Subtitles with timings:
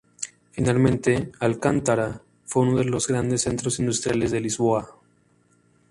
[0.49, 4.95] Finalmente, Alcântara fue uno de los grandes centros industriales de Lisboa.